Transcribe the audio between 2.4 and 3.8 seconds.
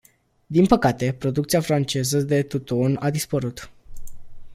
tutun a dispărut.